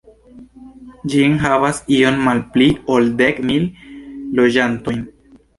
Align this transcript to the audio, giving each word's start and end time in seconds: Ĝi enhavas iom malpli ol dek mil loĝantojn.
Ĝi 1.13 1.19
enhavas 1.25 1.83
iom 1.97 2.17
malpli 2.29 2.71
ol 2.97 3.13
dek 3.21 3.43
mil 3.51 3.71
loĝantojn. 4.41 5.07